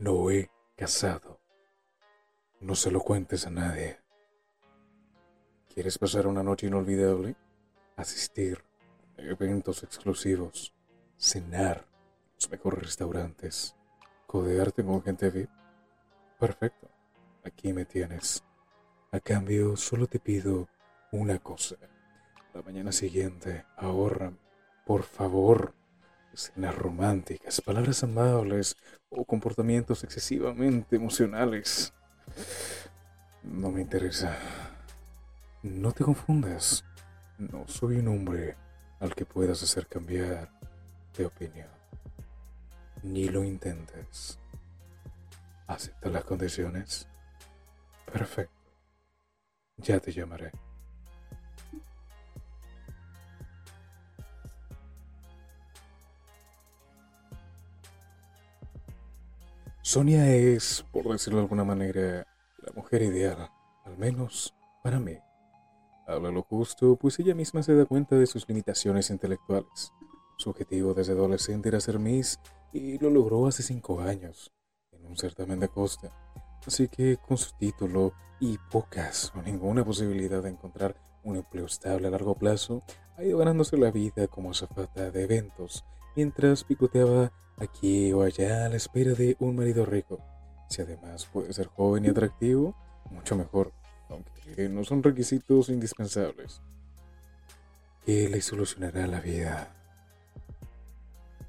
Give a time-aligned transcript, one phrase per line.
[0.00, 1.42] No he casado.
[2.58, 4.00] No se lo cuentes a nadie.
[5.68, 7.36] ¿Quieres pasar una noche inolvidable?
[7.96, 8.64] Asistir
[9.18, 10.72] a eventos exclusivos,
[11.18, 13.76] cenar en los mejores restaurantes,
[14.26, 15.50] codearte con gente VIP.
[16.38, 16.90] Perfecto,
[17.44, 18.42] aquí me tienes.
[19.12, 20.66] A cambio, solo te pido
[21.12, 21.76] una cosa.
[22.54, 24.32] La mañana siguiente, ahorra,
[24.86, 25.74] por favor,
[26.32, 28.76] escenas románticas, palabras amables
[29.08, 31.92] o comportamientos excesivamente emocionales.
[33.42, 34.36] No me interesa.
[35.62, 36.84] No te confundas.
[37.38, 38.56] No soy un hombre
[39.00, 40.50] al que puedas hacer cambiar
[41.16, 41.68] de opinión.
[43.02, 44.38] Ni lo intentes.
[45.66, 47.08] ¿Acepta las condiciones?
[48.12, 48.54] Perfecto.
[49.78, 50.52] Ya te llamaré.
[59.90, 62.24] Sonia es, por decirlo de alguna manera,
[62.58, 63.50] la mujer ideal,
[63.84, 65.18] al menos para mí.
[66.06, 69.92] Habla lo justo, pues ella misma se da cuenta de sus limitaciones intelectuales.
[70.38, 72.38] Su objetivo desde adolescente era ser Miss
[72.72, 74.52] y lo logró hace cinco años,
[74.92, 76.12] en un certamen de costa.
[76.64, 80.94] Así que con su título y pocas o ninguna posibilidad de encontrar
[81.24, 82.84] un empleo estable a largo plazo,
[83.16, 85.84] ha ido ganándose la vida como azafata de eventos,
[86.16, 90.18] mientras picoteaba aquí o allá a la espera de un marido rico.
[90.68, 92.74] Si además puede ser joven y atractivo,
[93.10, 93.72] mucho mejor,
[94.08, 96.60] aunque no son requisitos indispensables.
[98.04, 99.74] ¿Qué le solucionará la vida?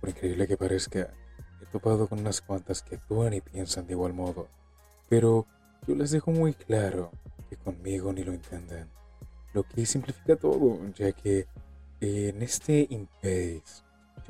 [0.00, 1.14] Por increíble que parezca,
[1.60, 4.48] he topado con unas cuantas que actúan y piensan de igual modo,
[5.08, 5.46] pero
[5.86, 7.12] yo les dejo muy claro
[7.48, 8.88] que conmigo ni lo entienden,
[9.52, 11.46] lo que simplifica todo, ya que
[12.00, 13.84] en este impasse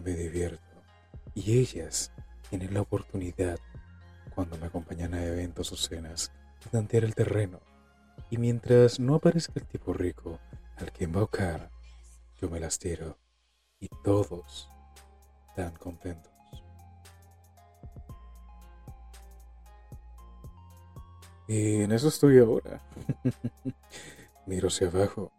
[0.00, 0.62] me divierto
[1.34, 2.12] y ellas
[2.48, 3.58] tienen la oportunidad,
[4.34, 6.32] cuando me acompañan a eventos o cenas,
[6.64, 7.60] de tantear el terreno.
[8.30, 10.38] Y mientras no aparezca el tipo rico
[10.76, 11.70] al que embaucar,
[12.40, 13.18] yo me las tiro
[13.80, 14.68] y todos
[15.48, 16.32] están contentos.
[21.46, 22.80] Y en eso estoy ahora.
[24.46, 25.32] Miro hacia abajo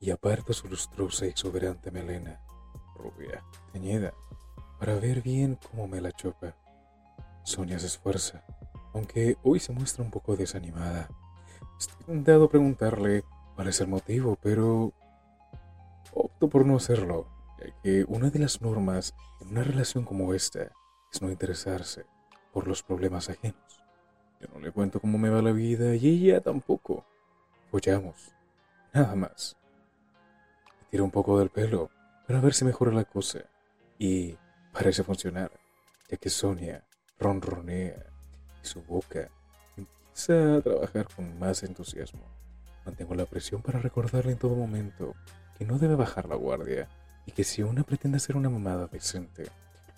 [0.00, 2.40] y aparto su lustrosa y exuberante melena,
[3.04, 3.42] rubia,
[3.72, 4.14] teñida,
[4.78, 6.54] para ver bien cómo me la chopa.
[7.42, 8.44] Sonia se esfuerza,
[8.94, 11.08] aunque hoy se muestra un poco desanimada.
[11.78, 14.92] Estoy tentado a preguntarle cuál es el motivo, pero
[16.12, 17.26] opto por no hacerlo,
[17.58, 20.70] ya que una de las normas en una relación como esta
[21.12, 22.06] es no interesarse
[22.52, 23.82] por los problemas ajenos.
[24.40, 27.04] Yo no le cuento cómo me va la vida y ella tampoco.
[27.70, 28.32] Follamos,
[28.92, 29.56] nada más.
[30.80, 31.90] Me tiro un poco del pelo
[32.26, 33.40] para ver si mejora la cosa
[33.98, 34.36] y
[34.74, 35.52] Parece funcionar,
[36.10, 36.84] ya que Sonia
[37.20, 38.06] ronronea
[38.60, 39.30] y su boca
[39.76, 42.26] empieza a trabajar con más entusiasmo.
[42.84, 45.14] Mantengo la presión para recordarle en todo momento
[45.56, 46.88] que no debe bajar la guardia
[47.24, 49.46] y que si una pretende ser una mamada decente,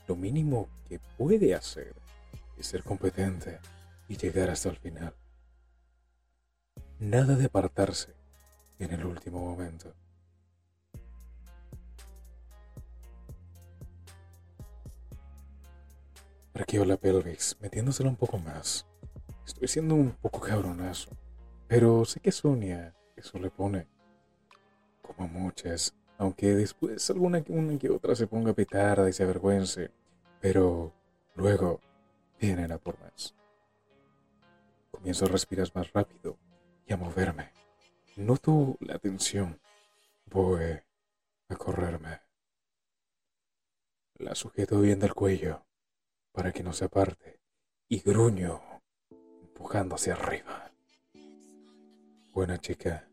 [0.06, 1.94] lo mínimo que puede hacer
[2.58, 3.60] es ser competente
[4.08, 5.14] y llegar hasta el final.
[6.98, 8.14] Nada de apartarse
[8.78, 9.94] en el último momento.
[16.56, 18.86] Arqueo la pelvis, metiéndosela un poco más.
[19.44, 21.10] Estoy siendo un poco cabronazo,
[21.68, 23.86] pero sé que Sonia eso le pone.
[25.02, 29.90] Como muchas, aunque después alguna una que otra se ponga petarda y se avergüence,
[30.40, 30.94] pero
[31.34, 31.82] luego
[32.40, 33.34] vienen a por más.
[34.90, 36.38] Comienzo a respirar más rápido
[36.86, 37.52] y a moverme.
[38.16, 39.60] Noto la tensión.
[40.24, 40.80] Voy
[41.50, 42.22] a correrme.
[44.14, 45.65] La sujeto bien del cuello
[46.36, 47.40] para que no se aparte
[47.88, 48.60] y gruño
[49.40, 50.70] empujando hacia arriba.
[52.34, 53.08] Buena chica,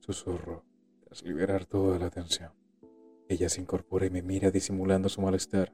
[0.00, 0.64] susurro
[1.04, 2.50] tras liberar toda la tensión.
[3.28, 5.72] Ella se incorpora y me mira disimulando su malestar,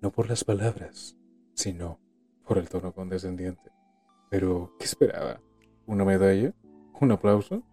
[0.00, 1.16] no por las palabras,
[1.54, 1.98] sino
[2.46, 3.72] por el tono condescendiente.
[4.30, 5.40] Pero, ¿qué esperaba?
[5.86, 6.54] ¿Una medalla?
[7.00, 7.64] ¿Un aplauso?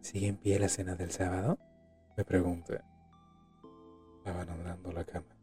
[0.00, 1.58] ¿Sigue en pie la cena del sábado?
[2.16, 2.82] Me pregunta,
[4.24, 5.37] abandonando la cama.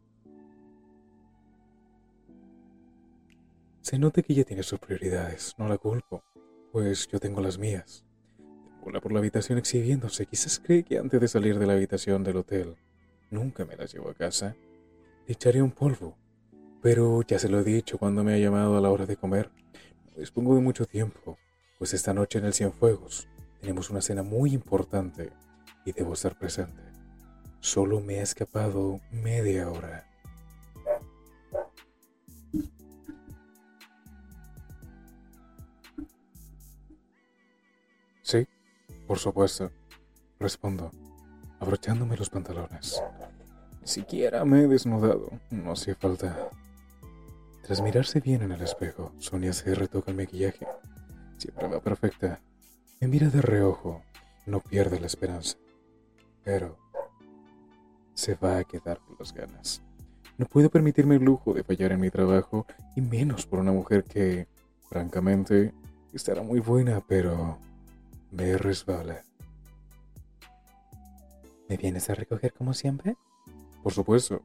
[3.86, 6.24] Se nota que ella tiene sus prioridades, no la culpo,
[6.72, 8.04] pues yo tengo las mías.
[8.82, 12.38] Una por la habitación exhibiéndose, quizás cree que antes de salir de la habitación del
[12.38, 12.74] hotel,
[13.30, 14.56] nunca me las llevo a casa.
[15.28, 16.18] Le echaré un polvo,
[16.82, 19.52] pero ya se lo he dicho cuando me ha llamado a la hora de comer.
[20.10, 21.38] No dispongo de mucho tiempo,
[21.78, 23.28] pues esta noche en el Cienfuegos
[23.60, 25.30] tenemos una cena muy importante
[25.84, 26.82] y debo estar presente.
[27.60, 30.05] Solo me ha escapado media hora.
[39.06, 39.70] Por supuesto,
[40.40, 40.90] respondo,
[41.60, 43.00] abrochándome los pantalones.
[43.80, 46.50] Ni siquiera me he desnudado, no hacía falta.
[47.62, 50.66] Tras mirarse bien en el espejo, Sonia se retoca el maquillaje.
[51.38, 52.40] Siempre va perfecta.
[53.00, 54.02] Me mira de reojo,
[54.44, 55.56] no pierde la esperanza.
[56.42, 56.76] Pero
[58.14, 59.82] se va a quedar con las ganas.
[60.36, 62.66] No puedo permitirme el lujo de fallar en mi trabajo,
[62.96, 64.48] y menos por una mujer que,
[64.88, 65.72] francamente,
[66.12, 67.58] estará muy buena, pero
[68.36, 69.22] me resbala.
[71.68, 73.16] ¿Me vienes a recoger como siempre?
[73.82, 74.42] Por supuesto.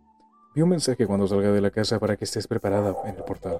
[0.55, 3.59] Vi un mensaje cuando salga de la casa para que estés preparada en el portal.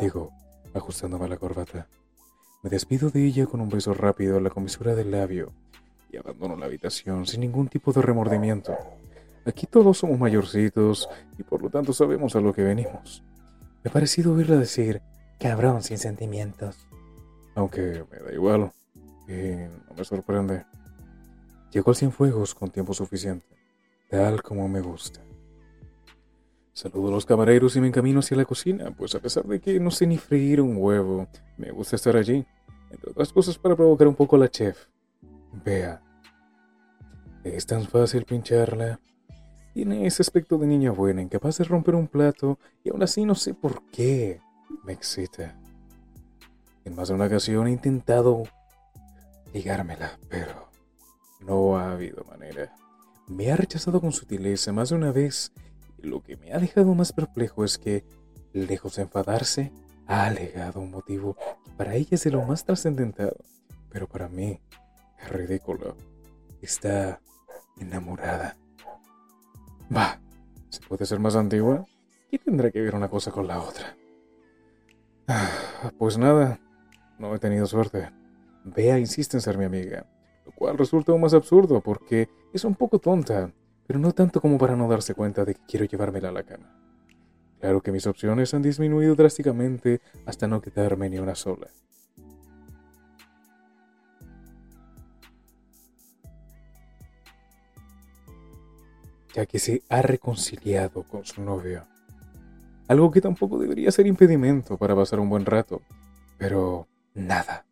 [0.00, 0.30] Digo,
[0.72, 1.86] ajustándome la corbata.
[2.62, 5.52] Me despido de ella con un beso rápido a la comisura del labio
[6.10, 8.76] y abandono la habitación sin ningún tipo de remordimiento.
[9.44, 11.08] Aquí todos somos mayorcitos
[11.38, 13.22] y por lo tanto sabemos a lo que venimos.
[13.82, 15.02] Me ha parecido oírla decir,
[15.38, 16.86] cabrón sin sentimientos.
[17.54, 18.72] Aunque me da igual,
[19.28, 20.64] y no me sorprende.
[21.70, 23.46] Llego al Cienfuegos con tiempo suficiente,
[24.08, 25.20] tal como me gusta.
[26.72, 29.78] Saludo a los camareros y me encamino hacia la cocina, pues a pesar de que
[29.78, 32.44] no sé ni freír un huevo, me gusta estar allí,
[32.90, 34.86] entre otras cosas para provocar un poco a la chef.
[35.64, 36.02] Vea,
[37.44, 38.98] es tan fácil pincharla.
[39.72, 43.34] Tiene ese aspecto de niña buena, incapaz de romper un plato, y aún así no
[43.34, 44.40] sé por qué
[44.84, 45.56] me excita.
[46.84, 48.44] En más de una ocasión he intentado
[49.54, 50.68] ligármela, pero
[51.40, 52.74] no ha habido manera.
[53.28, 55.52] Me ha rechazado con sutileza más de una vez,
[55.98, 58.04] lo que me ha dejado más perplejo es que,
[58.52, 59.72] lejos de enfadarse,
[60.06, 63.34] ha alegado un motivo que para ella es de lo más trascendental,
[63.88, 64.60] pero para mí
[65.22, 65.96] es ridículo.
[66.60, 67.20] Está
[67.78, 68.56] enamorada.
[69.94, 70.20] Va,
[70.68, 71.86] ¿se puede ser más antigua?
[72.30, 73.96] ¿Qué tendrá que ver una cosa con la otra?
[75.28, 76.58] Ah, pues nada,
[77.18, 78.23] no he tenido suerte.
[78.64, 80.06] Bea insiste en ser mi amiga,
[80.44, 83.52] lo cual resulta aún más absurdo porque es un poco tonta,
[83.86, 86.74] pero no tanto como para no darse cuenta de que quiero llevármela a la cama.
[87.60, 91.68] Claro que mis opciones han disminuido drásticamente hasta no quedarme ni una sola.
[99.34, 101.84] ya que se ha reconciliado con su novio.
[102.86, 105.82] Algo que tampoco debería ser impedimento para pasar un buen rato.
[106.38, 107.66] Pero nada.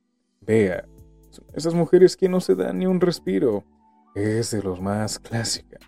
[0.46, 0.84] Vea,
[1.30, 3.64] son esas mujeres que no se dan ni un respiro.
[4.14, 5.78] Es de los más clásica.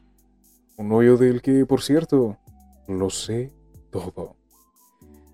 [0.77, 2.39] Un novio del que, por cierto,
[2.89, 3.53] lo sé
[3.91, 4.37] todo.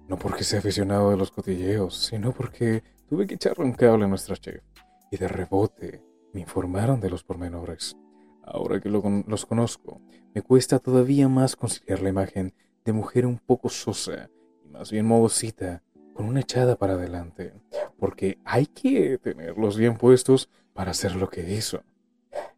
[0.09, 4.09] No porque sea aficionado de los cotilleos, sino porque tuve que echarle un cable a
[4.09, 4.63] nuestra chef.
[5.11, 6.03] Y de rebote
[6.33, 7.97] me informaron de los pormenores.
[8.43, 10.01] Ahora que los conozco,
[10.35, 12.53] me cuesta todavía más conciliar la imagen
[12.85, 14.31] de mujer un poco sosa
[14.65, 15.83] y más bien modosita,
[16.15, 17.53] con una echada para adelante,
[18.01, 21.83] porque hay que tenerlos bien puestos para hacer lo que hizo.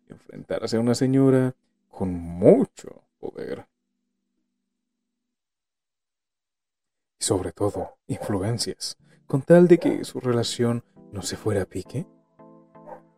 [0.09, 1.55] Enfrentarse a una señora
[1.89, 3.67] con mucho poder.
[7.21, 8.97] Y sobre todo, influencias,
[9.27, 12.07] con tal de que su relación no se fuera a pique.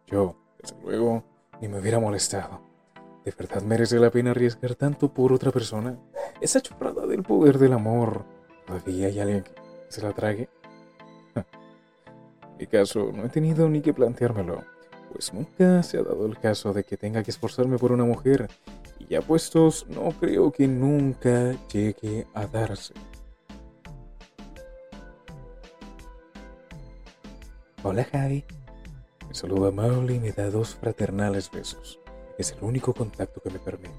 [0.06, 1.24] Yo, desde luego,
[1.60, 2.62] ni me hubiera molestado.
[3.24, 5.98] ¿De verdad merece la pena arriesgar tanto por otra persona?
[6.40, 8.24] Esa chorrada del poder del amor.
[8.66, 9.52] ¿Todavía hay alguien que
[9.88, 10.48] se la trague?
[12.58, 14.63] Mi caso, no he tenido ni que planteármelo,
[15.13, 18.49] pues nunca se ha dado el caso de que tenga que esforzarme por una mujer,
[18.99, 22.94] y ya puestos, no creo que nunca llegue a darse.
[27.82, 28.44] Hola Javi.
[29.29, 32.01] Me saluda amable y me da dos fraternales besos.
[32.39, 33.93] Es el único contacto que me permite.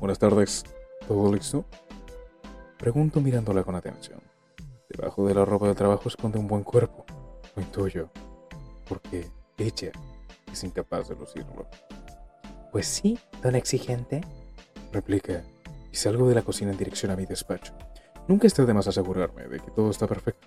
[0.00, 0.64] Buenas tardes.
[1.06, 1.64] ¿Todo listo?
[2.76, 4.20] Pregunto mirándola con atención.
[4.88, 7.04] Debajo de la ropa de trabajo esconde un buen cuerpo.
[7.60, 8.08] Lo intuyo.
[8.88, 9.92] Porque ella
[10.50, 11.66] es incapaz de lucirlo.
[12.72, 14.22] Pues sí, tan exigente.
[14.92, 15.42] Replica
[15.92, 17.74] y salgo de la cocina en dirección a mi despacho.
[18.28, 20.46] Nunca está de más asegurarme de que todo está perfecto.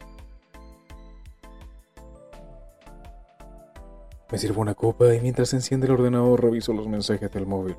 [4.31, 7.75] Me sirvo una copa y mientras se enciende el ordenador reviso los mensajes del móvil.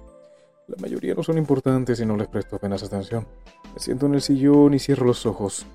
[0.69, 3.27] La mayoría no son importantes y no les presto apenas atención.
[3.75, 5.67] Me siento en el sillón y cierro los ojos.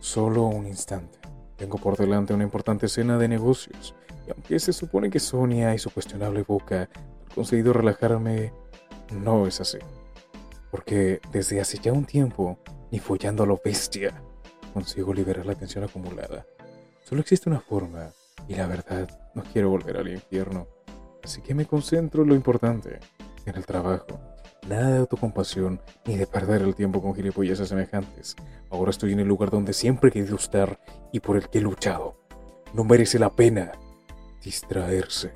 [0.00, 1.17] Solo un instante.
[1.58, 3.94] Tengo por delante una importante escena de negocios.
[4.26, 8.52] Y aunque se supone que Sonia y su cuestionable boca han conseguido relajarme,
[9.12, 9.78] no es así.
[10.70, 12.58] Porque desde hace ya un tiempo,
[12.92, 14.22] ni follando a lo bestia,
[14.72, 16.46] consigo liberar la tensión acumulada.
[17.02, 18.10] Solo existe una forma
[18.46, 20.68] y la verdad, no quiero volver al infierno.
[21.24, 23.00] Así que me concentro en lo importante,
[23.46, 24.37] en el trabajo.
[24.68, 28.36] Nada de autocompasión ni de perder el tiempo con gilipollas semejantes.
[28.68, 30.78] Ahora estoy en el lugar donde siempre he querido estar
[31.10, 32.20] y por el que he luchado.
[32.74, 33.72] No merece la pena
[34.44, 35.32] distraerse.